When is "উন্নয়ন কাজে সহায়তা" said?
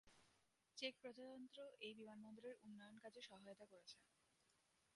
2.63-3.65